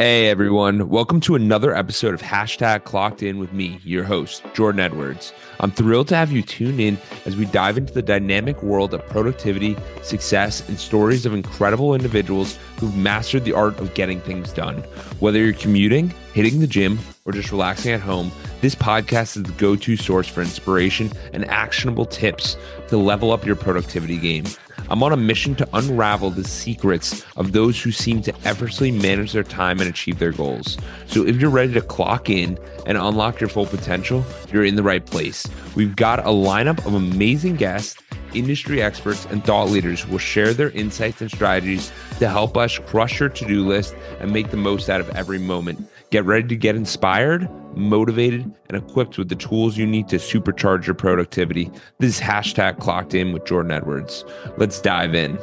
[0.00, 4.78] Hey everyone, welcome to another episode of Hashtag Clocked In with me, your host, Jordan
[4.78, 5.32] Edwards.
[5.58, 9.04] I'm thrilled to have you tune in as we dive into the dynamic world of
[9.08, 14.76] productivity, success, and stories of incredible individuals who've mastered the art of getting things done.
[15.18, 18.30] Whether you're commuting, hitting the gym, or just relaxing at home,
[18.60, 23.44] this podcast is the go to source for inspiration and actionable tips to level up
[23.44, 24.44] your productivity game.
[24.88, 29.32] I'm on a mission to unravel the secrets of those who seem to effortlessly manage
[29.32, 30.78] their time and achieve their goals.
[31.08, 34.84] So if you're ready to clock in and unlock your full potential, you're in the
[34.84, 35.44] right place.
[35.74, 38.00] We've got a lineup of amazing guests
[38.34, 42.78] industry experts, and thought leaders who will share their insights and strategies to help us
[42.78, 45.88] crush your to do list and make the most out of every moment.
[46.10, 50.86] Get ready to get inspired, motivated, and equipped with the tools you need to supercharge
[50.86, 51.70] your productivity.
[51.98, 54.24] This is hashtag clocked in with Jordan Edwards.
[54.56, 55.34] Let's dive in.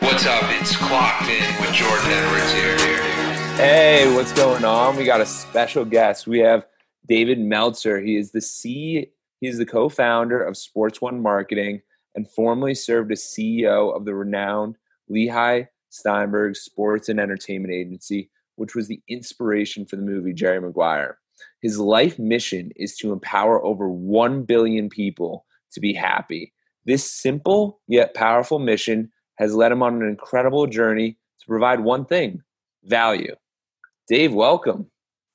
[0.00, 0.42] What's up?
[0.60, 2.76] It's Clocked In with Jordan Edwards here.
[3.56, 4.96] Hey, what's going on?
[4.96, 6.26] We got a special guest.
[6.26, 6.66] We have
[7.06, 8.00] David Meltzer.
[8.00, 9.10] He is the C.
[9.40, 11.82] He is the co-founder of Sports One Marketing
[12.14, 14.76] and formerly served as CEO of the renowned
[15.08, 21.18] Lehigh Steinberg Sports and Entertainment Agency, which was the inspiration for the movie Jerry Maguire.
[21.60, 26.52] His life mission is to empower over 1 billion people to be happy.
[26.84, 32.04] This simple yet powerful mission has led him on an incredible journey to provide one
[32.04, 32.42] thing
[32.84, 33.34] value.
[34.08, 34.90] Dave, welcome.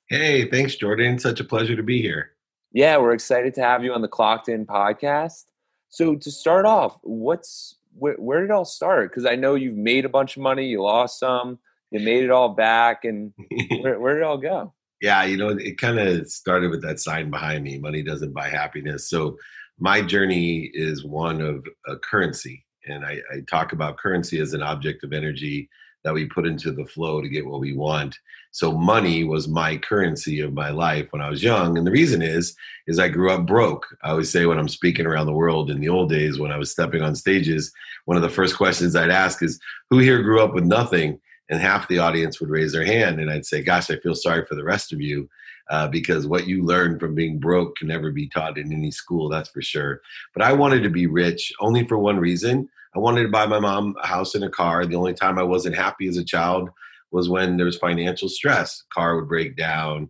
[0.08, 1.18] Hey, thanks, Jordan.
[1.18, 2.30] Such a pleasure to be here.
[2.72, 5.44] Yeah, we're excited to have you on the Clocked In podcast.
[5.90, 9.10] So, to start off, what's where, where did it all start?
[9.10, 11.58] Because I know you've made a bunch of money, you lost some,
[11.90, 13.34] you made it all back, and
[13.82, 14.72] where, where did it all go?
[15.02, 18.48] Yeah, you know, it kind of started with that sign behind me money doesn't buy
[18.48, 19.10] happiness.
[19.10, 19.36] So,
[19.78, 22.64] my journey is one of a currency.
[22.86, 25.68] And I, I talk about currency as an object of energy
[26.04, 28.16] that we put into the flow to get what we want.
[28.50, 31.76] So money was my currency of my life when I was young.
[31.76, 33.86] And the reason is, is I grew up broke.
[34.02, 36.56] I always say when I'm speaking around the world in the old days when I
[36.56, 37.72] was stepping on stages,
[38.06, 39.60] one of the first questions I'd ask is,
[39.90, 41.20] who here grew up with nothing?
[41.50, 43.20] And half the audience would raise their hand.
[43.20, 45.28] And I'd say, gosh, I feel sorry for the rest of you.
[45.70, 49.28] Uh, because what you learn from being broke can never be taught in any school,
[49.28, 50.00] that's for sure.
[50.32, 52.70] But I wanted to be rich only for one reason.
[52.98, 54.84] I wanted to buy my mom a house and a car.
[54.84, 56.68] The only time I wasn't happy as a child
[57.12, 58.82] was when there was financial stress.
[58.92, 60.08] Car would break down.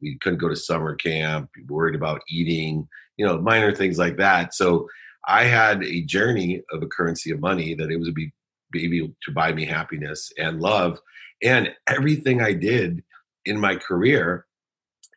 [0.00, 1.50] We couldn't go to summer camp.
[1.68, 2.88] Worried about eating.
[3.18, 4.54] You know, minor things like that.
[4.54, 4.88] So
[5.26, 8.32] I had a journey of a currency of money that it was be,
[8.72, 10.98] be able to buy me happiness and love,
[11.42, 13.04] and everything I did
[13.44, 14.46] in my career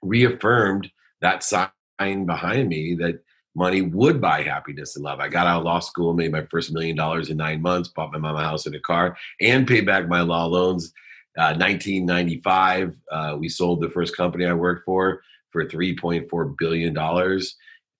[0.02, 0.92] reaffirmed
[1.22, 3.24] that sign behind me that
[3.56, 5.20] money would buy happiness and love.
[5.20, 8.12] I got out of law school, made my first million dollars in nine months, bought
[8.12, 10.94] my mom a house and a car, and paid back my law loans.
[11.38, 17.56] Uh, 1995, uh, we sold the first company I worked for for 3.4 billion dollars.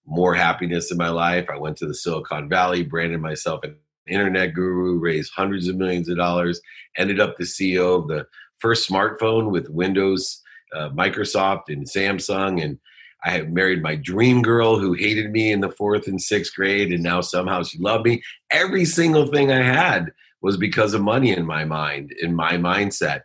[0.06, 1.48] More happiness in my life.
[1.50, 3.76] I went to the Silicon Valley, branded myself an
[4.08, 6.60] internet guru, raised hundreds of millions of dollars,
[6.98, 8.26] ended up the CEO of the
[8.60, 10.42] first smartphone with Windows,
[10.76, 12.80] uh, Microsoft, and Samsung, and
[13.24, 16.92] I had married my dream girl who hated me in the fourth and sixth grade,
[16.92, 18.22] and now somehow she loved me.
[18.52, 20.12] Every single thing I had
[20.42, 23.22] was because of money in my mind, in my mindset.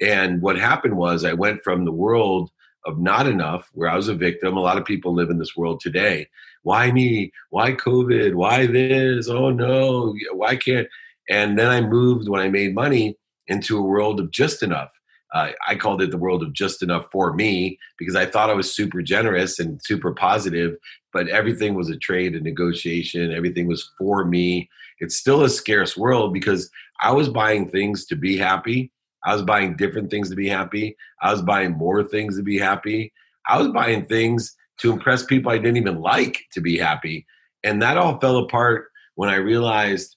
[0.00, 2.50] And what happened was I went from the world
[2.86, 4.56] of not enough, where I was a victim.
[4.56, 6.28] A lot of people live in this world today.
[6.62, 7.32] Why me?
[7.50, 8.34] Why COVID?
[8.34, 9.28] Why this?
[9.28, 10.88] Oh no, why can't?
[11.28, 14.90] And then I moved when I made money into a world of just enough
[15.32, 18.54] uh, I called it the world of just enough for me because I thought I
[18.54, 20.76] was super generous and super positive,
[21.12, 23.32] but everything was a trade and negotiation.
[23.32, 24.68] Everything was for me.
[24.98, 26.70] It's still a scarce world because
[27.00, 28.92] I was buying things to be happy.
[29.24, 30.96] I was buying different things to be happy.
[31.22, 33.12] I was buying more things to be happy.
[33.48, 37.26] I was buying things to impress people I didn't even like to be happy.
[37.62, 40.16] And that all fell apart when I realized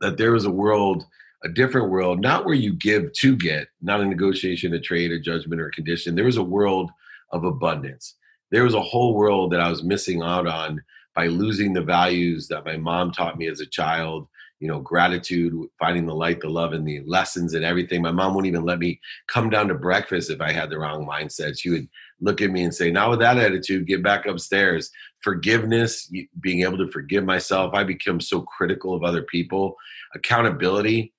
[0.00, 1.04] that there was a world
[1.46, 5.20] a different world, not where you give to get, not a negotiation, a trade, a
[5.20, 6.16] judgment, or a condition.
[6.16, 6.90] There was a world
[7.30, 8.16] of abundance.
[8.50, 10.82] There was a whole world that I was missing out on
[11.14, 14.26] by losing the values that my mom taught me as a child.
[14.58, 18.00] You know, gratitude, finding the light, the love, and the lessons and everything.
[18.00, 18.98] My mom wouldn't even let me
[19.28, 21.60] come down to breakfast if I had the wrong mindset.
[21.60, 21.86] She would
[22.20, 24.90] look at me and say, Not with that attitude, get back upstairs.
[25.20, 26.10] Forgiveness,
[26.40, 27.74] being able to forgive myself.
[27.74, 29.76] I become so critical of other people.
[30.14, 31.12] Accountability,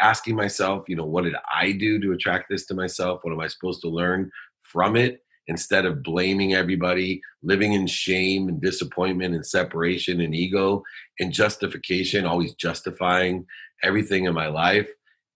[0.00, 3.20] asking myself, you know, what did I do to attract this to myself?
[3.22, 4.30] What am I supposed to learn
[4.62, 5.20] from it?
[5.50, 10.80] instead of blaming everybody, living in shame and disappointment and separation and ego
[11.18, 13.44] and justification, always justifying
[13.82, 14.88] everything in my life,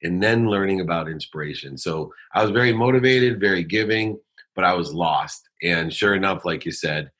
[0.04, 1.76] and then learning about inspiration.
[1.76, 4.16] So I was very motivated, very giving,
[4.54, 5.48] but I was lost.
[5.64, 7.10] And sure enough, like you said,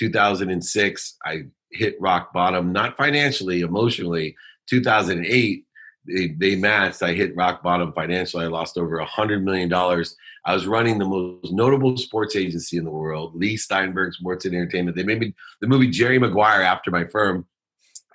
[0.00, 4.34] 2006, I hit rock bottom, not financially, emotionally.
[4.68, 5.64] 2008,
[6.06, 7.02] they, they matched.
[7.02, 8.44] I hit rock bottom financially.
[8.44, 10.16] I lost over a hundred million dollars.
[10.44, 14.54] I was running the most notable sports agency in the world, Leigh Steinberg Sports and
[14.54, 14.96] Entertainment.
[14.96, 17.46] They made me the movie Jerry Maguire after my firm,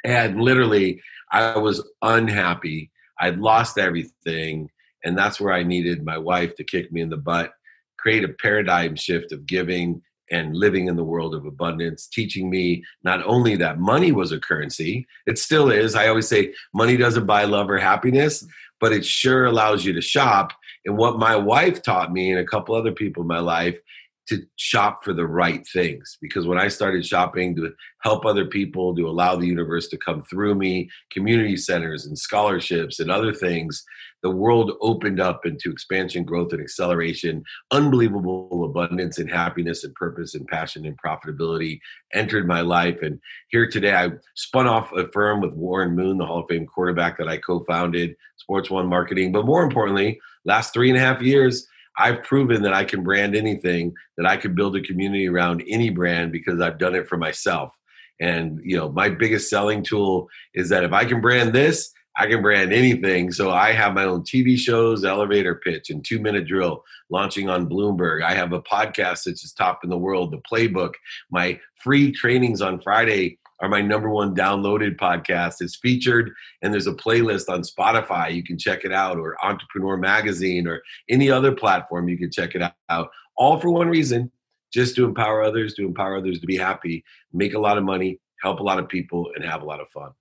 [0.03, 1.01] and literally,
[1.31, 2.91] I was unhappy.
[3.19, 4.69] I'd lost everything,
[5.03, 7.53] and that's where I needed my wife to kick me in the butt,
[7.97, 10.01] create a paradigm shift of giving
[10.31, 14.39] and living in the world of abundance, teaching me not only that money was a
[14.39, 15.95] currency, it still is.
[15.95, 18.45] I always say money doesn't buy love or happiness,
[18.79, 20.51] but it sure allows you to shop.
[20.85, 23.79] And what my wife taught me and a couple other people in my life
[24.27, 28.95] to shop for the right things because when I started shopping to help other people,
[28.95, 33.83] to allow the universe to come through me, community centers and scholarships and other things,
[34.25, 37.43] the world opened up into expansion, growth, and acceleration.
[37.69, 41.79] Unbelievable abundance and happiness and purpose and passion and profitability
[42.11, 43.03] entered my life.
[43.03, 43.19] And
[43.49, 47.19] here today, I spun off a firm with Warren Moon, the Hall of Fame quarterback
[47.19, 49.31] that I co founded, Sports One Marketing.
[49.31, 53.35] But more importantly, last three and a half years, I've proven that I can brand
[53.35, 57.17] anything, that I can build a community around any brand because I've done it for
[57.17, 57.73] myself.
[58.19, 62.27] And you know, my biggest selling tool is that if I can brand this, I
[62.27, 63.31] can brand anything.
[63.31, 67.69] So I have my own TV shows, elevator pitch, and two minute drill launching on
[67.69, 68.23] Bloomberg.
[68.23, 70.93] I have a podcast that's just top in the world, the playbook.
[71.29, 75.55] My free trainings on Friday are my number one downloaded podcast.
[75.61, 76.31] It's featured
[76.61, 78.33] and there's a playlist on Spotify.
[78.33, 82.09] You can check it out, or Entrepreneur Magazine, or any other platform.
[82.09, 83.09] You can check it out.
[83.37, 84.31] All for one reason
[84.73, 88.19] just to empower others, to empower others to be happy, make a lot of money,
[88.41, 90.11] help a lot of people, and have a lot of fun.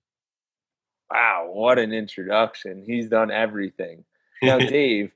[1.11, 2.83] Wow, what an introduction.
[2.85, 4.05] He's done everything.
[4.41, 5.11] Now, Dave,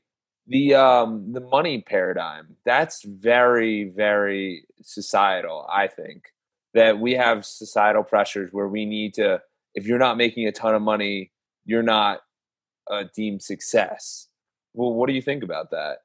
[0.47, 6.23] the um the money paradigm, that's very, very societal, I think
[6.73, 9.41] that we have societal pressures where we need to
[9.75, 11.31] if you're not making a ton of money
[11.65, 12.21] you're not
[13.15, 14.27] deemed success.
[14.73, 15.99] Well what do you think about that?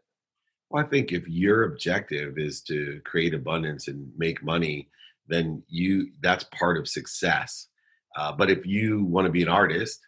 [0.71, 4.89] Well i think if your objective is to create abundance and make money
[5.29, 7.69] then you that's part of success.
[8.17, 10.01] Uh, but if you want to be an artist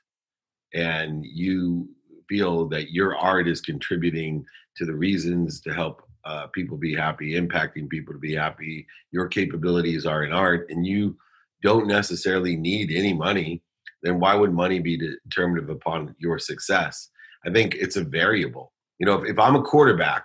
[0.74, 1.88] and you
[2.28, 4.44] feel that your art is contributing
[4.76, 8.86] to the reasons to help uh, people be happy, impacting people to be happy.
[9.12, 11.16] Your capabilities are in art, and you
[11.62, 13.62] don't necessarily need any money.
[14.02, 17.08] Then why would money be determinative upon your success?
[17.46, 18.72] I think it's a variable.
[18.98, 20.24] You know, if, if I'm a quarterback,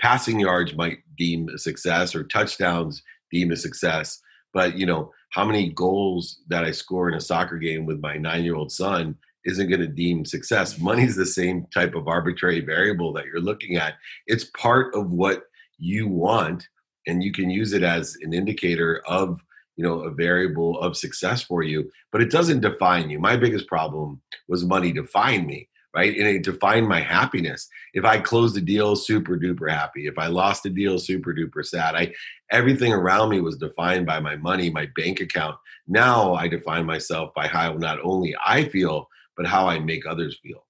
[0.00, 4.20] passing yards might deem a success, or touchdowns deem a success.
[4.54, 8.16] But you know, how many goals that I score in a soccer game with my
[8.16, 10.78] nine-year-old son isn't going to deem success.
[10.78, 13.94] Money's the same type of arbitrary variable that you're looking at.
[14.26, 15.42] It's part of what
[15.78, 16.68] you want,
[17.06, 19.40] and you can use it as an indicator of
[19.76, 23.18] you know a variable of success for you but it doesn't define you.
[23.18, 26.16] My biggest problem was money define me right?
[26.18, 27.68] And it defined my happiness.
[27.92, 30.06] If i closed a deal super duper happy.
[30.06, 31.94] If i lost a deal super duper sad.
[31.94, 32.12] I
[32.50, 35.56] everything around me was defined by my money my bank account.
[35.86, 40.38] Now i define myself by how not only i feel but how I make others
[40.42, 40.66] feel.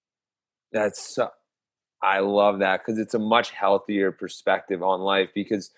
[0.73, 1.31] That's so,
[2.03, 5.31] I love that because it's a much healthier perspective on life.
[5.35, 5.71] Because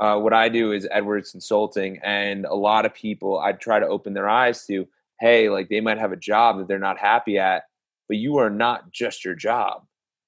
[0.00, 3.86] uh, what I do is Edwards Consulting, and a lot of people I try to
[3.86, 4.88] open their eyes to,
[5.20, 7.64] hey, like they might have a job that they're not happy at,
[8.08, 9.84] but you are not just your job.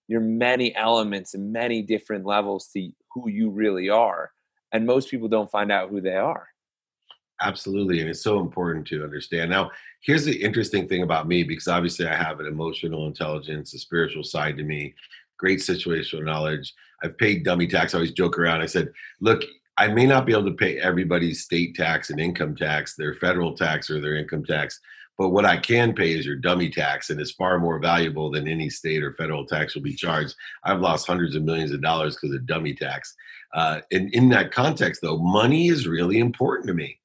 [0.09, 4.33] You're many elements and many different levels to who you really are,
[4.73, 6.49] and most people don't find out who they are.
[7.43, 8.01] Absolutely.
[8.01, 9.51] And it's so important to understand.
[9.51, 9.71] Now,
[10.03, 14.25] here's the interesting thing about me because obviously I have an emotional intelligence, a spiritual
[14.25, 14.95] side to me,
[15.39, 16.75] great situational knowledge.
[17.03, 17.95] I've paid dummy tax.
[17.95, 18.61] I always joke around.
[18.61, 19.43] I said, look,
[19.79, 23.57] I may not be able to pay everybody's state tax and income tax, their federal
[23.57, 24.79] tax or their income tax,
[25.21, 28.49] but what I can pay is your dummy tax, and it's far more valuable than
[28.49, 30.35] any state or federal tax will be charged.
[30.65, 33.15] I've lost hundreds of millions of dollars because of dummy tax.
[33.55, 37.00] Uh, and in that context, though, money is really important to me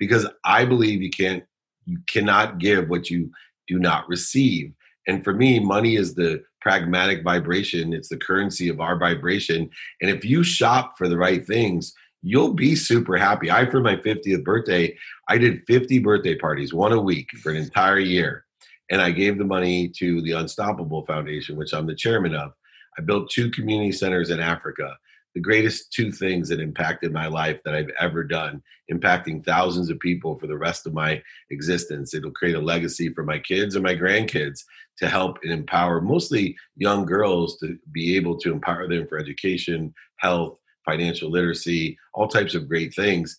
[0.00, 1.44] because I believe you can't
[1.86, 3.30] you cannot give what you
[3.68, 4.72] do not receive.
[5.06, 7.92] And for me, money is the pragmatic vibration.
[7.92, 9.70] It's the currency of our vibration.
[10.00, 11.92] And if you shop for the right things,
[12.22, 13.50] you'll be super happy.
[13.50, 14.96] I, for my 50th birthday,
[15.28, 18.44] I did 50 birthday parties, one a week for an entire year.
[18.90, 22.52] And I gave the money to the Unstoppable Foundation, which I'm the chairman of.
[22.98, 24.96] I built two community centers in Africa.
[25.34, 30.00] The greatest two things that impacted my life that I've ever done, impacting thousands of
[30.00, 32.14] people for the rest of my existence.
[32.14, 34.64] It'll create a legacy for my kids and my grandkids
[34.98, 39.94] to help and empower mostly young girls to be able to empower them for education,
[40.18, 43.38] health, financial literacy, all types of great things.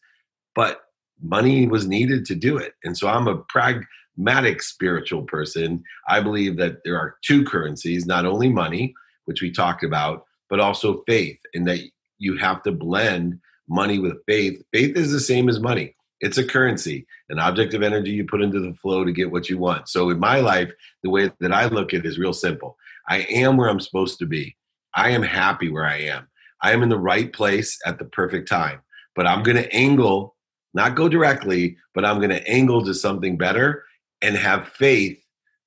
[0.55, 0.81] But
[1.21, 2.73] money was needed to do it.
[2.83, 5.83] And so I'm a pragmatic spiritual person.
[6.07, 8.93] I believe that there are two currencies, not only money,
[9.25, 11.79] which we talked about, but also faith, in that
[12.19, 14.61] you have to blend money with faith.
[14.71, 15.95] Faith is the same as money.
[16.19, 19.49] It's a currency, an object of energy you put into the flow to get what
[19.49, 19.87] you want.
[19.87, 20.71] So in my life,
[21.03, 22.77] the way that I look at it is real simple.
[23.07, 24.55] I am where I'm supposed to be.
[24.93, 26.27] I am happy where I am.
[26.61, 28.81] I am in the right place at the perfect time.
[29.15, 30.35] But I'm going to angle,
[30.73, 33.85] not go directly, but I'm going to angle to something better
[34.21, 35.17] and have faith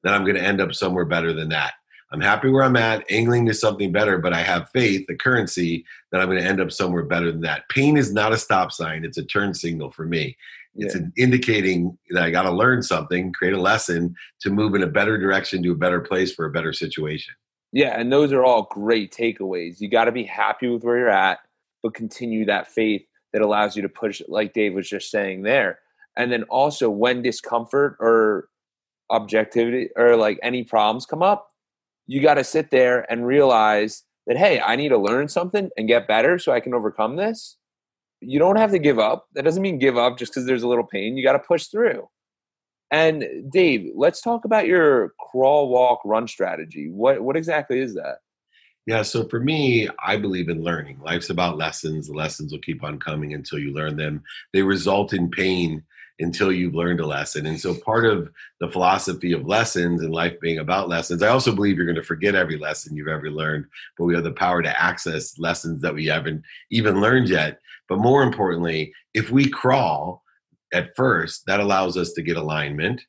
[0.02, 1.72] that I'm going to end up somewhere better than that.
[2.14, 5.84] I'm happy where I'm at, angling to something better, but I have faith, the currency,
[6.12, 7.68] that I'm going to end up somewhere better than that.
[7.70, 10.36] Pain is not a stop sign, it's a turn signal for me.
[10.76, 11.02] It's yeah.
[11.16, 15.18] indicating that I got to learn something, create a lesson to move in a better
[15.18, 17.34] direction to a better place for a better situation.
[17.72, 19.80] Yeah, and those are all great takeaways.
[19.80, 21.40] You got to be happy with where you're at,
[21.82, 23.02] but continue that faith
[23.32, 25.80] that allows you to push, like Dave was just saying there.
[26.16, 28.48] And then also, when discomfort or
[29.10, 31.50] objectivity or like any problems come up,
[32.06, 35.88] you got to sit there and realize that, hey, I need to learn something and
[35.88, 37.56] get better so I can overcome this.
[38.20, 39.26] You don't have to give up.
[39.34, 41.16] That doesn't mean give up just because there's a little pain.
[41.16, 42.08] You got to push through.
[42.90, 46.88] And Dave, let's talk about your crawl, walk, run strategy.
[46.90, 48.18] What what exactly is that?
[48.86, 51.00] Yeah, so for me, I believe in learning.
[51.00, 52.06] Life's about lessons.
[52.06, 54.22] The lessons will keep on coming until you learn them.
[54.52, 55.82] They result in pain
[56.20, 57.46] until you've learned a lesson.
[57.46, 58.30] And so part of
[58.60, 62.02] the philosophy of lessons and life being about lessons, I also believe you're going to
[62.02, 63.66] forget every lesson you've ever learned,
[63.98, 67.58] but we have the power to access lessons that we haven't even learned yet.
[67.88, 70.24] But more importantly, if we crawl,
[70.74, 73.00] at first, that allows us to get alignment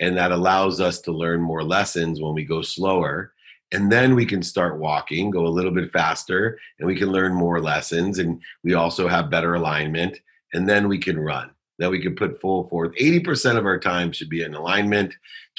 [0.00, 3.32] and that allows us to learn more lessons when we go slower.
[3.72, 7.34] And then we can start walking, go a little bit faster, and we can learn
[7.34, 8.18] more lessons.
[8.18, 10.18] And we also have better alignment.
[10.54, 11.50] And then we can run.
[11.78, 12.92] Then we can put full forth.
[13.00, 15.14] 80% of our time should be in alignment,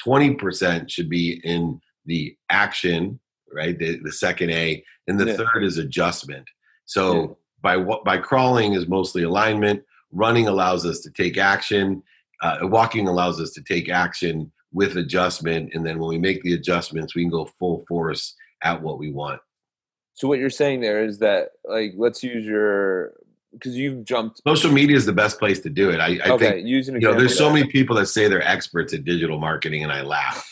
[0.06, 3.18] 20% should be in the action,
[3.52, 3.78] right?
[3.78, 4.84] The, the second A.
[5.08, 5.36] And the yeah.
[5.36, 6.46] third is adjustment.
[6.84, 7.26] So yeah.
[7.62, 12.02] by what by crawling is mostly alignment running allows us to take action
[12.42, 16.54] uh, walking allows us to take action with adjustment and then when we make the
[16.54, 19.40] adjustments we can go full force at what we want
[20.14, 23.12] so what you're saying there is that like let's use your
[23.52, 26.62] because you've jumped social media is the best place to do it i, I okay,
[26.62, 29.92] think you know there's so many people that say they're experts at digital marketing and
[29.92, 30.46] i laugh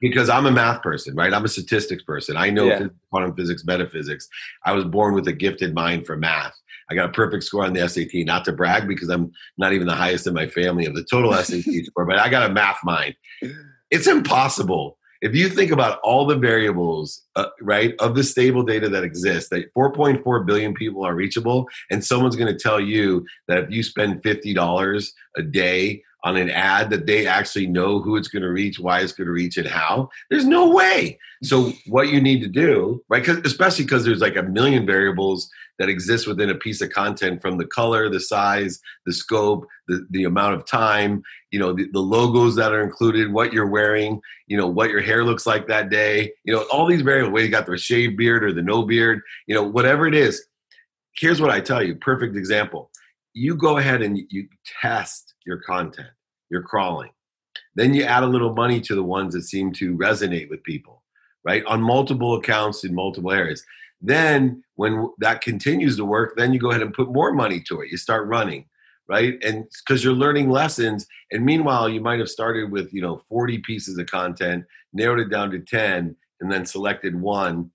[0.00, 2.86] because i'm a math person right i'm a statistics person i know yeah.
[3.10, 4.28] quantum physics metaphysics
[4.64, 6.56] i was born with a gifted mind for math
[6.88, 8.24] I got a perfect score on the SAT.
[8.26, 11.32] Not to brag because I'm not even the highest in my family of the total
[11.32, 13.16] SAT score, but I got a math mind.
[13.90, 18.88] It's impossible if you think about all the variables, uh, right, of the stable data
[18.88, 23.58] that exists, that 4.4 billion people are reachable, and someone's going to tell you that
[23.58, 28.26] if you spend $50 a day on an ad, that they actually know who it's
[28.26, 30.08] going to reach, why it's going to reach, and how.
[30.28, 31.20] There's no way.
[31.44, 33.24] So what you need to do, right?
[33.24, 37.40] Cause, especially because there's like a million variables that exist within a piece of content
[37.40, 41.86] from the color, the size, the scope, the, the amount of time, you know, the,
[41.92, 45.68] the logos that are included, what you're wearing, you know, what your hair looks like
[45.68, 48.62] that day, you know, all these variables, whether you got the shaved beard or the
[48.62, 50.44] no beard, you know, whatever it is.
[51.14, 52.90] Here's what I tell you perfect example.
[53.32, 54.48] You go ahead and you
[54.82, 56.08] test your content,
[56.50, 57.10] you're crawling.
[57.74, 61.02] Then you add a little money to the ones that seem to resonate with people,
[61.44, 61.64] right?
[61.66, 63.64] On multiple accounts in multiple areas.
[64.00, 67.80] Then when that continues to work, then you go ahead and put more money to
[67.80, 67.90] it.
[67.90, 68.66] You start running,
[69.08, 69.34] right?
[69.42, 71.06] And because you're learning lessons.
[71.30, 75.30] And meanwhile, you might have started with, you know, 40 pieces of content, narrowed it
[75.30, 77.70] down to 10, and then selected one,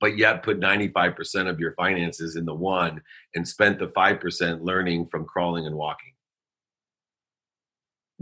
[0.00, 3.00] but yet put 95% of your finances in the one
[3.34, 6.12] and spent the 5% learning from crawling and walking.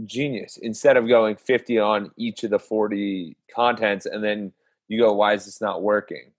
[0.05, 0.57] Genius.
[0.61, 4.51] Instead of going 50 on each of the 40 contents and then
[4.87, 6.31] you go, why is this not working?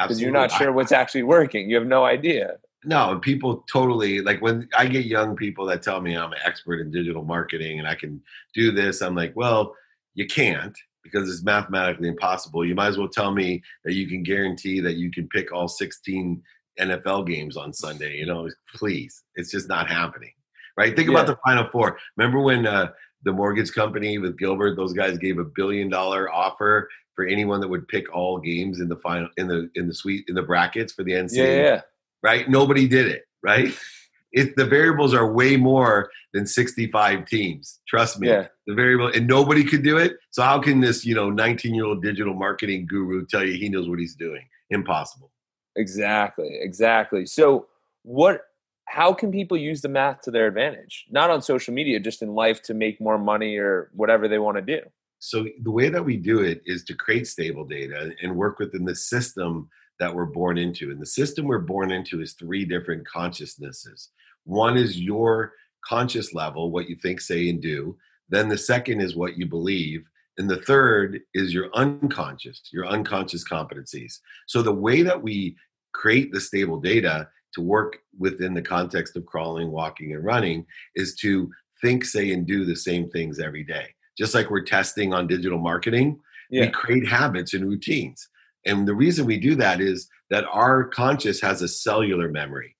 [0.00, 1.68] because you're not sure what's actually working.
[1.68, 2.56] You have no idea.
[2.84, 6.80] No, people totally like when I get young people that tell me I'm an expert
[6.80, 8.20] in digital marketing and I can
[8.54, 9.02] do this.
[9.02, 9.74] I'm like, well,
[10.14, 12.64] you can't because it's mathematically impossible.
[12.64, 15.68] You might as well tell me that you can guarantee that you can pick all
[15.68, 16.42] 16
[16.80, 18.16] NFL games on Sunday.
[18.16, 20.32] You know, please, it's just not happening.
[20.76, 20.94] Right?
[20.94, 21.14] Think yeah.
[21.14, 21.98] about the Final Four.
[22.16, 22.92] Remember when uh,
[23.24, 27.68] the mortgage company with Gilbert, those guys gave a billion dollar offer for anyone that
[27.68, 30.92] would pick all games in the final in the in the suite in the brackets
[30.92, 31.36] for the NCAA.
[31.36, 31.80] Yeah, yeah.
[32.22, 32.48] right?
[32.48, 33.74] Nobody did it, right?
[34.34, 37.80] If the variables are way more than 65 teams.
[37.86, 38.28] Trust me.
[38.28, 38.46] Yeah.
[38.66, 40.16] The variable and nobody could do it.
[40.30, 43.98] So how can this, you know, 19-year-old digital marketing guru tell you he knows what
[43.98, 44.42] he's doing?
[44.70, 45.30] Impossible.
[45.76, 46.58] Exactly.
[46.62, 47.26] Exactly.
[47.26, 47.66] So
[48.04, 48.46] what
[48.92, 51.06] how can people use the math to their advantage?
[51.10, 54.58] Not on social media, just in life to make more money or whatever they want
[54.58, 54.80] to do.
[55.18, 58.84] So the way that we do it is to create stable data and work within
[58.84, 60.90] the system that we're born into.
[60.90, 64.10] And the system we're born into is three different consciousnesses.
[64.44, 67.96] One is your conscious level, what you think, say, and do.
[68.28, 70.04] Then the second is what you believe.
[70.36, 74.18] And the third is your unconscious, your unconscious competencies.
[74.48, 75.56] So the way that we
[75.94, 81.14] create the stable data to work within the context of crawling, walking, and running is
[81.16, 83.88] to think, say, and do the same things every day.
[84.16, 86.66] Just like we're testing on digital marketing, Yeah.
[86.66, 88.28] we create habits and routines.
[88.64, 92.76] And the reason we do that is that our conscious has a cellular memory.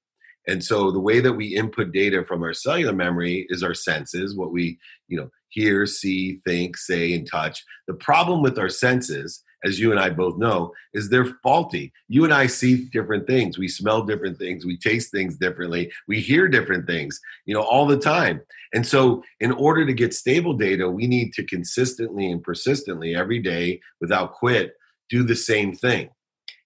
[0.47, 4.37] And so the way that we input data from our cellular memory is our senses,
[4.37, 7.62] what we, you know, hear, see, think, say, and touch.
[7.87, 11.92] The problem with our senses, as you and I both know, is they're faulty.
[12.09, 13.59] You and I see different things.
[13.59, 14.64] We smell different things.
[14.64, 15.90] We taste things differently.
[16.09, 18.40] We hear different things, you know, all the time.
[18.75, 23.38] And so, in order to get stable data, we need to consistently and persistently every
[23.38, 24.75] day without quit
[25.11, 26.09] do the same thing.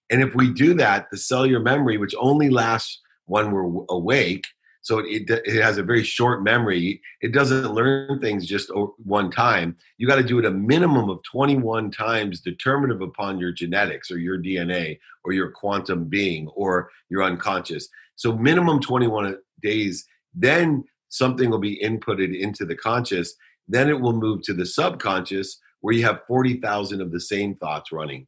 [0.09, 4.45] And if we do that, the cellular memory, which only lasts when we're awake,
[4.87, 7.01] so it, it has a very short memory.
[7.19, 8.71] It doesn't learn things just
[9.03, 9.75] one time.
[9.97, 14.17] You got to do it a minimum of 21 times, determinative upon your genetics or
[14.17, 17.89] your DNA or your quantum being or your unconscious.
[18.15, 23.35] So, minimum 21 days, then something will be inputted into the conscious.
[23.67, 27.91] Then it will move to the subconscious where you have 40,000 of the same thoughts
[27.91, 28.25] running.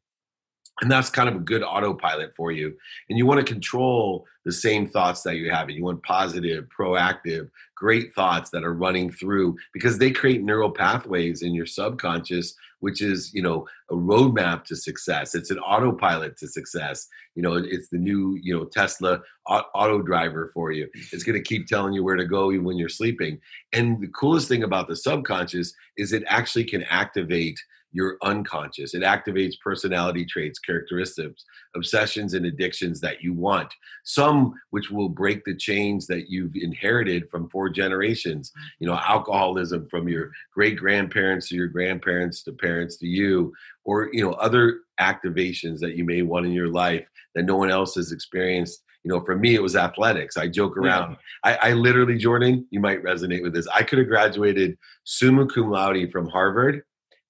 [0.82, 2.76] And that's kind of a good autopilot for you.
[3.10, 5.70] And you want to control the same thoughts that you have.
[5.70, 11.42] You want positive, proactive, great thoughts that are running through because they create neural pathways
[11.42, 15.36] in your subconscious, which is, you know, a roadmap to success.
[15.36, 17.08] It's an autopilot to success.
[17.36, 20.88] You know, it's the new, you know, Tesla auto driver for you.
[21.12, 23.40] It's going to keep telling you where to go even when you're sleeping.
[23.74, 27.60] And the coolest thing about the subconscious is it actually can activate
[27.92, 28.94] your unconscious.
[28.94, 31.44] It activates personality traits, characteristics,
[31.76, 33.74] obsessions, and addictions that you want.
[34.04, 38.52] Some which will break the chains that you've inherited from four generations.
[38.80, 43.54] You know, alcoholism from your great grandparents to your grandparents to parents to you,
[43.86, 47.72] or, you know, other activations that you may want in your life that no one
[47.72, 48.84] else has experienced.
[49.04, 50.36] You know, for me, it was athletics.
[50.36, 51.16] I joke around.
[51.46, 53.66] I, I literally, Jordan, you might resonate with this.
[53.74, 56.84] I could have graduated summa cum laude from Harvard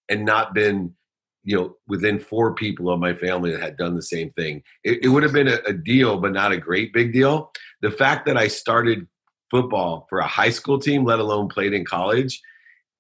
[0.09, 0.93] and not been
[1.43, 4.61] you know within four people of my family that had done the same thing.
[4.83, 7.51] It, it would have been a, a deal but not a great big deal.
[7.81, 9.07] The fact that i started
[9.51, 12.41] football for a high school team let alone played in college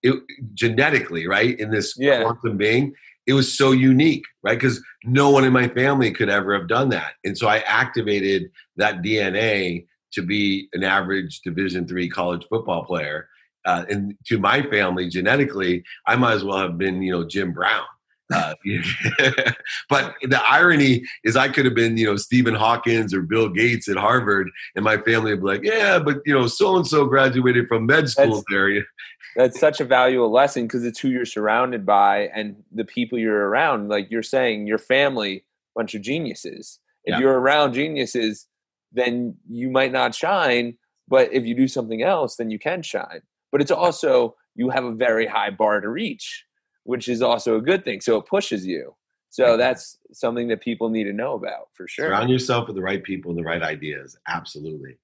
[0.01, 0.15] it
[0.53, 2.23] genetically right in this Yeah.
[2.23, 2.93] quantum being
[3.27, 6.89] it was so unique right because no one in my family could ever have done
[6.89, 7.13] that.
[7.23, 13.28] And so i activated that dna to be an average division three college football player
[13.65, 17.53] uh, and to my family genetically, I might as well have been, you know, Jim
[17.53, 17.85] Brown.
[18.31, 18.53] Uh,
[19.89, 23.89] but the irony is, I could have been, you know, Stephen Hawkins or Bill Gates
[23.89, 27.05] at Harvard, and my family would be like, "Yeah, but you know, so and so
[27.05, 28.85] graduated from med school there."
[29.35, 33.47] That's such a valuable lesson because it's who you're surrounded by and the people you're
[33.47, 33.89] around.
[33.89, 35.45] Like you're saying, your family,
[35.75, 36.79] bunch of geniuses.
[37.05, 37.19] If Yeah.
[37.19, 38.47] you're around geniuses,
[38.91, 40.77] then you might not shine.
[41.07, 43.21] But if you do something else, then you can shine.
[43.51, 46.45] But it's also you have a very high bar to reach,
[46.83, 48.01] which is also a good thing.
[48.01, 48.95] So it pushes you.
[49.31, 52.07] So that's something that people need to know about for sure.
[52.07, 54.17] Surround yourself with the right people and the right ideas.
[54.27, 54.97] Absolutely.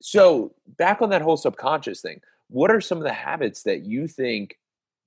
[0.00, 4.08] So back on that whole subconscious thing, what are some of the habits that you
[4.08, 4.58] think,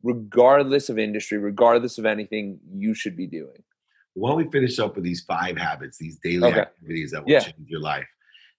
[0.03, 3.63] regardless of industry, regardless of anything, you should be doing?
[4.13, 6.59] Why don't we finish up with these five habits, these daily Okay.
[6.59, 7.39] activities that will Yeah.
[7.39, 8.07] change your life?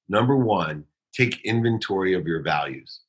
[0.09, 3.03] Number one, take inventory of your values.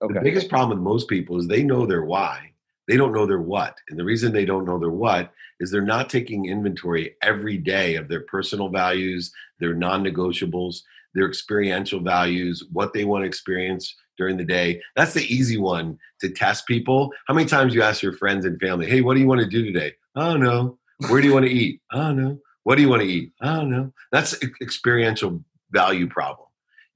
[0.00, 2.52] The biggest problem with most people is they know their why,
[2.86, 3.76] they don't know their what.
[3.88, 7.96] And the reason they don't know their what is they're not taking inventory every day
[7.96, 10.82] of their personal values, their non negotiables,
[11.14, 14.80] their experiential values, what they want to experience during the day.
[14.96, 17.12] That's the easy one to test people.
[17.26, 19.46] How many times you ask your friends and family, hey, what do you want to
[19.46, 19.94] do today?
[20.14, 20.78] I don't know.
[21.08, 21.80] Where do you want to eat?
[21.90, 22.38] I don't know.
[22.64, 23.32] What do you want to eat?
[23.40, 23.92] I don't know.
[24.12, 26.47] That's experiential value problem.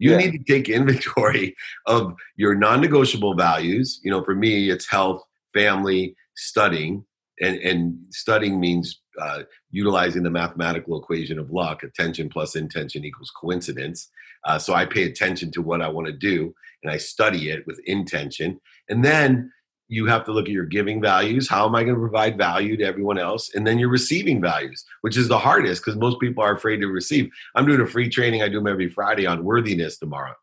[0.02, 0.16] You Yeah.
[0.18, 1.54] need to take inventory
[1.86, 4.00] of your non-negotiable values.
[4.02, 5.22] You know, for me, it's health,
[5.54, 7.04] family, studying,
[7.40, 13.30] and and studying means uh, utilizing the mathematical equation of luck attention plus intention equals
[13.30, 14.08] coincidence
[14.46, 17.66] uh, so i pay attention to what i want to do and i study it
[17.66, 19.50] with intention and then
[19.92, 21.50] you have to look at your giving values.
[21.50, 23.54] How am i going to provide value to everyone else?
[23.54, 26.86] And then your receiving values which is the hardest because most people are afraid to
[26.86, 27.30] receive.
[27.54, 30.34] I'm doing a free training i do them every friday on worthiness tomorrow.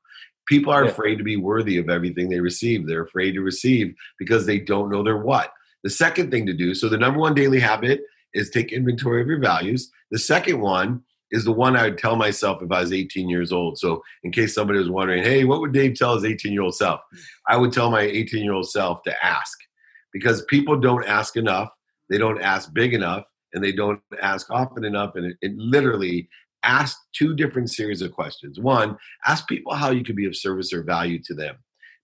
[0.47, 0.91] People are yeah.
[0.91, 2.85] afraid to be worthy of everything they receive.
[2.85, 5.51] They're afraid to receive because they don't know their what.
[5.83, 8.01] The second thing to do so the number one daily habit
[8.35, 9.91] is take inventory of your values.
[10.11, 13.51] The second one is the one I would tell myself if I was 18 years
[13.51, 13.77] old.
[13.77, 16.75] So, in case somebody was wondering, hey, what would Dave tell his 18 year old
[16.75, 17.01] self?
[17.47, 19.57] I would tell my 18 year old self to ask
[20.11, 21.69] because people don't ask enough,
[22.09, 25.15] they don't ask big enough, and they don't ask often enough.
[25.15, 26.27] And it, it literally
[26.63, 28.59] asks two different series of questions.
[28.59, 31.55] One, ask people how you can be of service or value to them.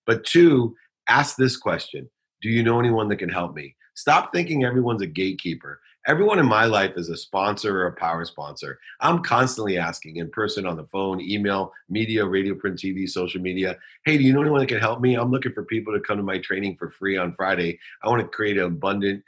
[0.05, 0.75] But two,
[1.09, 2.09] ask this question
[2.41, 3.75] Do you know anyone that can help me?
[3.95, 8.25] Stop thinking everyone's a gatekeeper everyone in my life is a sponsor or a power
[8.25, 8.79] sponsor.
[9.01, 13.77] I'm constantly asking in person, on the phone, email, media, radio, print, TV, social media.
[14.05, 15.15] Hey, do you know anyone that can help me?
[15.15, 17.79] I'm looking for people to come to my training for free on Friday.
[18.03, 19.23] I want to create an abundant,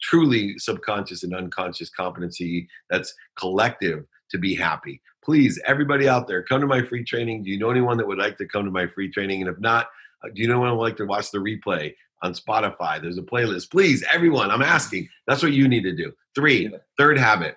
[0.00, 5.02] truly subconscious and unconscious competency that's collective to be happy.
[5.22, 7.44] Please, everybody out there, come to my free training.
[7.44, 9.42] Do you know anyone that would like to come to my free training?
[9.42, 9.86] And if not,
[10.24, 11.94] uh, do you know anyone would like to watch the replay?
[12.22, 13.00] On Spotify.
[13.00, 13.70] There's a playlist.
[13.70, 15.08] Please, everyone, I'm asking.
[15.26, 16.12] That's what you need to do.
[16.34, 17.56] Three, third habit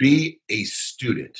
[0.00, 1.38] be a student.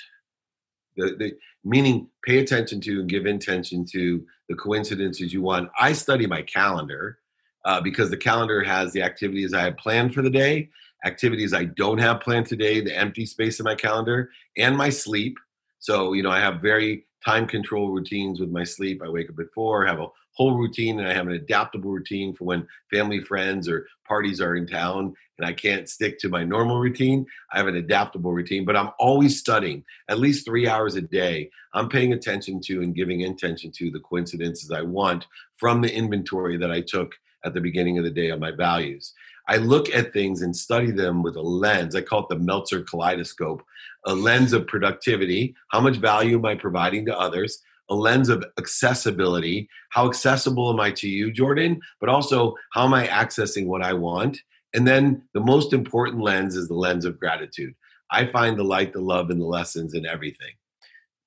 [0.96, 1.32] The, the,
[1.64, 5.70] meaning pay attention to and give intention to the coincidences you want.
[5.78, 7.18] I study my calendar
[7.64, 10.70] uh, because the calendar has the activities I have planned for the day,
[11.04, 15.38] activities I don't have planned today, the empty space in my calendar, and my sleep.
[15.78, 19.02] So, you know, I have very time control routines with my sleep.
[19.04, 22.34] I wake up at four, have a whole routine, and I have an adaptable routine
[22.34, 26.44] for when family, friends, or parties are in town and I can't stick to my
[26.44, 27.24] normal routine.
[27.50, 31.50] I have an adaptable routine, but I'm always studying at least three hours a day.
[31.72, 36.58] I'm paying attention to and giving intention to the coincidences I want from the inventory
[36.58, 39.14] that I took at the beginning of the day on my values.
[39.48, 41.96] I look at things and study them with a lens.
[41.96, 43.64] I call it the Meltzer kaleidoscope,
[44.06, 45.54] a lens of productivity.
[45.68, 47.60] How much value am I providing to others?
[47.88, 49.68] A lens of accessibility.
[49.90, 51.80] How accessible am I to you, Jordan?
[52.00, 54.38] But also, how am I accessing what I want?
[54.72, 57.74] And then the most important lens is the lens of gratitude.
[58.10, 60.54] I find the light, the love, and the lessons in everything.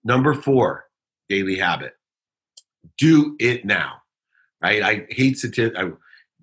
[0.03, 0.85] Number four,
[1.29, 1.93] daily habit.
[2.97, 3.95] Do it now.
[4.61, 4.81] Right?
[4.81, 5.77] I hate statistics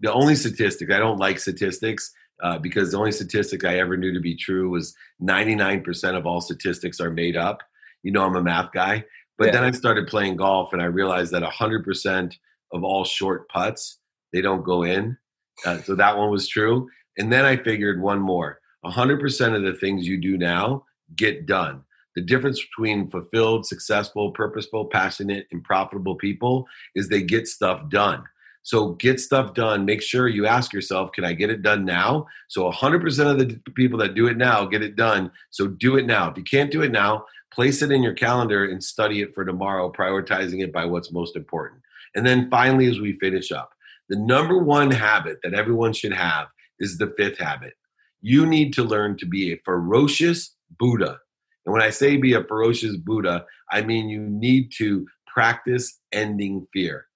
[0.00, 4.12] the only statistic I don't like statistics uh, because the only statistic I ever knew
[4.12, 7.62] to be true was 99% of all statistics are made up.
[8.02, 9.04] You know, I'm a math guy,
[9.36, 9.52] but yeah.
[9.52, 12.34] then I started playing golf and I realized that 100%
[12.72, 13.98] of all short putts
[14.32, 15.16] they don't go in.
[15.64, 16.88] Uh, so that one was true.
[17.18, 20.84] And then I figured one more: 100% of the things you do now
[21.16, 21.82] get done.
[22.16, 28.24] The difference between fulfilled, successful, purposeful, passionate, and profitable people is they get stuff done.
[28.62, 29.84] So get stuff done.
[29.84, 32.26] Make sure you ask yourself, can I get it done now?
[32.48, 35.30] So 100% of the people that do it now get it done.
[35.50, 36.30] So do it now.
[36.30, 39.44] If you can't do it now, place it in your calendar and study it for
[39.44, 41.80] tomorrow, prioritizing it by what's most important.
[42.14, 43.70] And then finally, as we finish up,
[44.08, 47.74] the number one habit that everyone should have is the fifth habit.
[48.20, 51.18] You need to learn to be a ferocious Buddha.
[51.64, 56.66] And when I say be a ferocious Buddha, I mean you need to practice ending
[56.72, 57.06] fear.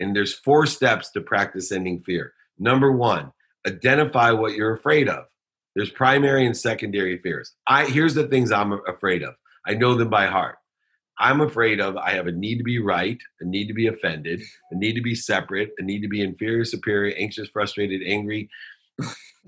[0.00, 2.32] And there's four steps to practice ending fear.
[2.58, 3.32] Number one,
[3.66, 5.24] identify what you're afraid of.
[5.74, 7.52] There's primary and secondary fears.
[7.66, 9.34] I here's the things I'm afraid of.
[9.66, 10.56] I know them by heart.
[11.20, 14.40] I'm afraid of I have a need to be right, a need to be offended,
[14.70, 18.48] a need to be separate, a need to be inferior, superior, anxious, frustrated, angry,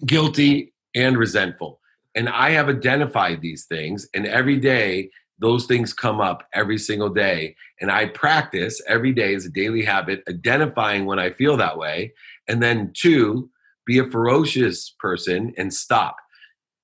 [0.05, 1.81] guilty, and resentful.
[2.15, 7.09] And I have identified these things, and every day those things come up every single
[7.09, 7.57] day.
[7.81, 12.12] And I practice every day as a daily habit, identifying when I feel that way.
[12.46, 13.50] And then, two,
[13.87, 16.16] be a ferocious person and stop.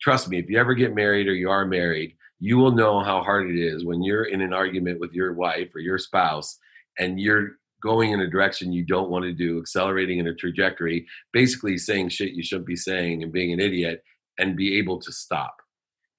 [0.00, 3.22] Trust me, if you ever get married or you are married, you will know how
[3.22, 6.58] hard it is when you're in an argument with your wife or your spouse
[6.98, 11.06] and you're going in a direction you don't want to do, accelerating in a trajectory,
[11.32, 14.02] basically saying shit you shouldn't be saying and being an idiot,
[14.38, 15.56] and be able to stop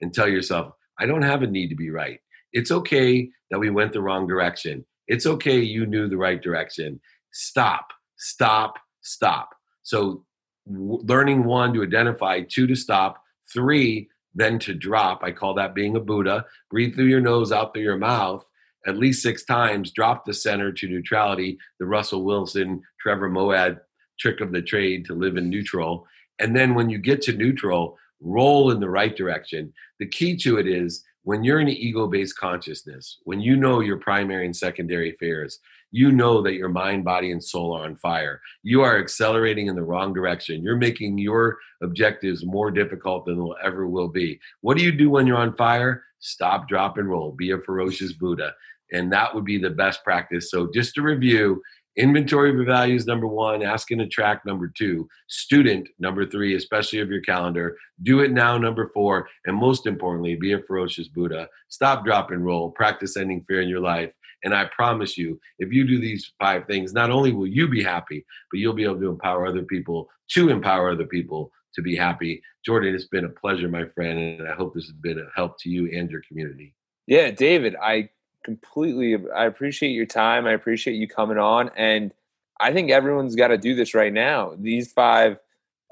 [0.01, 2.19] and tell yourself, I don't have a need to be right.
[2.57, 4.85] It's okay that we went the wrong direction.
[5.07, 6.99] It's okay you knew the right direction.
[7.31, 7.85] Stop,
[8.17, 9.49] stop, stop.
[9.83, 10.25] So,
[10.65, 13.21] w- learning one to identify, two to stop,
[13.53, 15.23] three then to drop.
[15.23, 16.45] I call that being a Buddha.
[16.69, 18.43] Breathe through your nose, out through your mouth
[18.87, 19.91] at least six times.
[19.91, 23.79] Drop the center to neutrality, the Russell Wilson, Trevor Moawad
[24.19, 26.07] trick of the trade to live in neutral.
[26.39, 29.71] And then when you get to neutral, roll in the right direction.
[29.99, 33.97] The key to it is when you're in ego based consciousness, when you know your
[33.97, 35.59] primary and secondary affairs,
[35.91, 38.39] you know that your mind, body, and soul are on fire.
[38.63, 40.63] You are accelerating in the wrong direction.
[40.63, 44.39] You're making your objectives more difficult than they'll ever will be.
[44.61, 46.01] What do you do when you're on fire?
[46.19, 47.33] Stop, drop, and roll.
[47.33, 48.53] Be a ferocious Buddha.
[48.93, 50.49] And that would be the best practice.
[50.49, 51.61] So, just to review,
[51.97, 53.63] Inventory of values, number one.
[53.63, 55.09] Ask and attract, number two.
[55.27, 57.75] Student, number three, especially of your calendar.
[58.03, 59.27] Do it now, number four.
[59.45, 61.49] And most importantly, be a ferocious Buddha.
[61.69, 62.69] Stop, drop, and roll.
[62.69, 64.11] Practice ending fear in your life.
[64.43, 67.83] And I promise you, if you do these five things, not only will you be
[67.83, 71.95] happy, but you'll be able to empower other people to empower other people to be
[71.95, 72.43] happy.
[72.63, 74.39] Jordan, it's been a pleasure, my friend.
[74.39, 76.75] And I hope this has been a help to you and your community.
[77.07, 78.09] Yeah, David, I
[78.47, 80.45] completely I appreciate your time.
[80.45, 81.69] I appreciate you coming on.
[81.75, 82.13] And
[82.61, 84.55] I think everyone's got to do this right now.
[84.57, 85.37] These five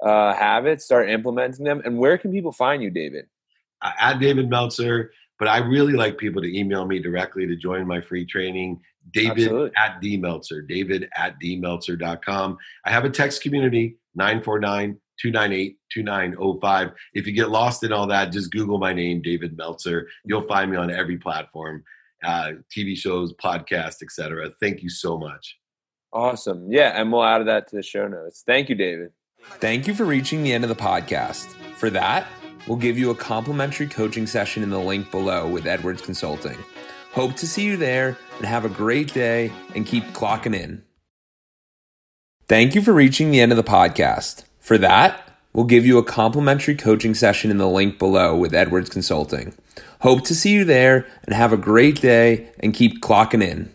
[0.02, 1.82] uh, habits, start implementing them.
[1.84, 3.26] And where can people find you, David?
[3.82, 5.12] Uh, at David Meltzer.
[5.38, 8.80] But I really like people to email me directly to join my free training.
[9.12, 9.70] David Absolutely.
[9.76, 12.56] at dmeltzer, david at dmeltzer.com.
[12.86, 16.90] I have a text community, 949 298 2905.
[17.12, 20.08] If you get lost in all that, just Google my name, David Meltzer.
[20.24, 21.84] You'll find me on every platform
[22.26, 24.50] uh, TV shows, podcasts, etc.
[24.60, 25.56] Thank you so much.
[26.12, 26.70] Awesome.
[26.70, 28.42] Yeah, and we'll add that to the show notes.
[28.46, 29.12] Thank you, David.
[29.58, 31.46] Thank you for reaching the end of the podcast.
[31.76, 32.26] For that,
[32.66, 36.56] we'll give you a complimentary coaching session in the link below with Edwards Consulting.
[37.12, 40.82] Hope to see you there and have a great day and keep clocking in.
[42.48, 44.44] Thank you for reaching the end of the podcast.
[44.60, 48.90] For that, we'll give you a complimentary coaching session in the link below with Edwards
[48.90, 49.54] Consulting.
[50.00, 53.72] Hope to see you there and have a great day and keep clocking in.